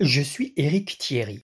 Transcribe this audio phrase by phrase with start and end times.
[0.00, 1.44] Je suis Éric Thierry.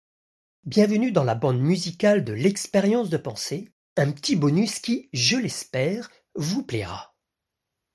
[0.65, 6.11] Bienvenue dans la bande musicale de l'expérience de pensée, un petit bonus qui, je l'espère,
[6.35, 7.16] vous plaira.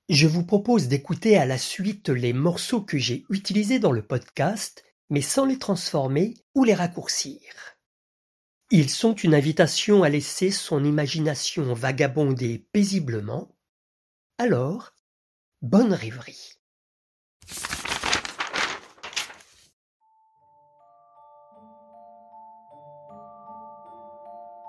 [0.09, 4.83] Je vous propose d'écouter à la suite les morceaux que j'ai utilisés dans le podcast,
[5.11, 7.39] mais sans les transformer ou les raccourcir.
[8.71, 13.55] Ils sont une invitation à laisser son imagination vagabonder paisiblement.
[14.39, 14.95] Alors,
[15.61, 16.57] bonne rêverie.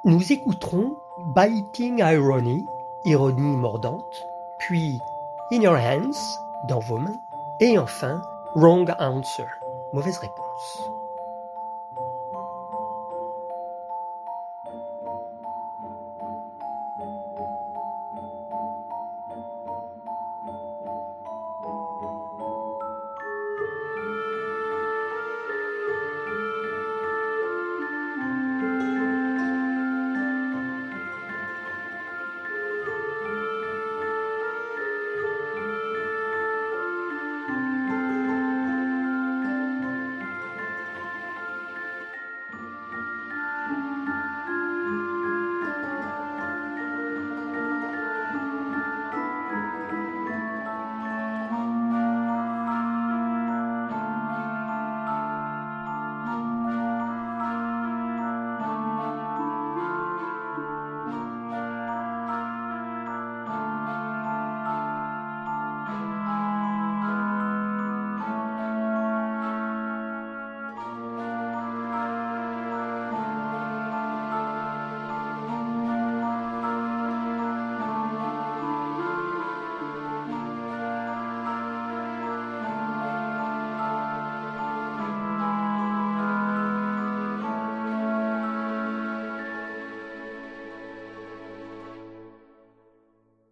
[0.09, 0.97] Nous écouterons
[1.37, 2.65] Biting Irony,
[3.05, 4.27] ironie mordante,
[4.59, 4.98] puis
[5.53, 6.17] In Your Hands,
[6.67, 7.21] dans vos mains,
[7.61, 8.23] et enfin
[8.55, 9.45] Wrong Answer,
[9.93, 10.98] mauvaise réponse.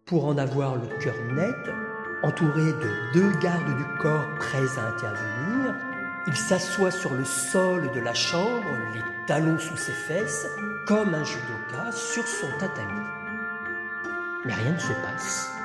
[0.07, 1.69] Pour en avoir le cœur net,
[2.23, 5.75] entouré de deux gardes du corps prêts à intervenir,
[6.27, 10.47] il s'assoit sur le sol de la chambre, les talons sous ses fesses,
[10.85, 13.01] comme un judoka sur son tatami.
[14.45, 15.56] Mais rien ne se passe.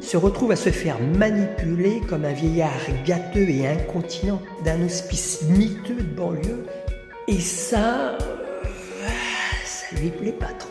[0.00, 2.70] Se retrouve à se faire manipuler comme un vieillard
[3.04, 6.64] gâteux et incontinent d'un hospice miteux de banlieue.
[7.28, 8.16] Et ça,
[9.66, 10.70] ça lui plaît pas trop.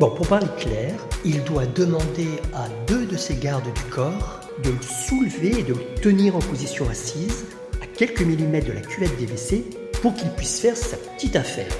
[0.00, 0.92] Bon, pour parler clair,
[1.24, 5.74] il doit demander à deux de ses gardes du corps de le soulever et de
[5.74, 7.44] le tenir en position assise
[7.80, 9.64] à quelques millimètres de la cuvette des WC
[10.02, 11.72] pour qu'il puisse faire sa petite affaire.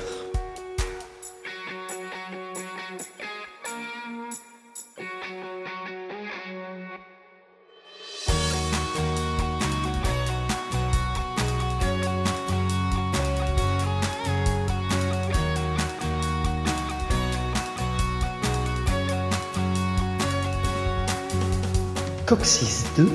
[22.28, 23.08] Coccyx 2,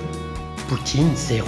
[0.68, 1.46] Poutine 0.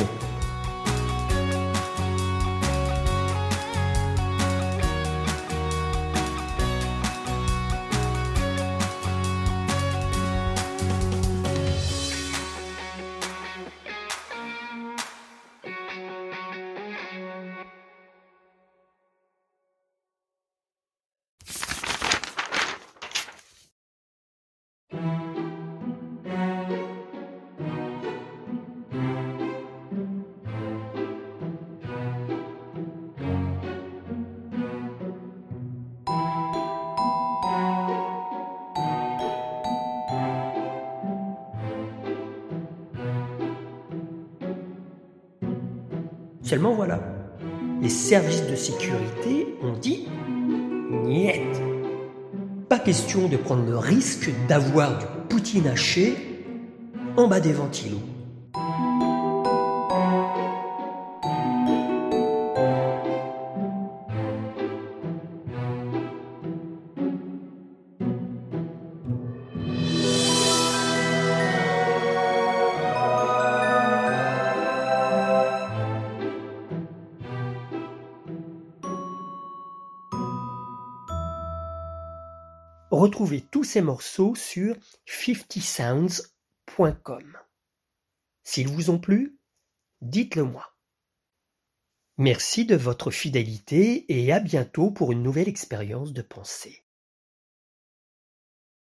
[46.46, 47.00] Seulement voilà,
[47.82, 50.08] les services de sécurité ont dit
[50.92, 51.42] Niet.
[52.70, 56.16] Pas question de prendre le risque d'avoir du poutine haché
[57.18, 57.98] en bas des ventilos.
[82.96, 87.38] Retrouvez tous ces morceaux sur 50sounds.com.
[88.46, 89.38] S'ils vous ont plu,
[90.00, 90.78] dites-le moi.
[92.18, 96.85] Merci de votre fidélité et à bientôt pour une nouvelle expérience de pensée.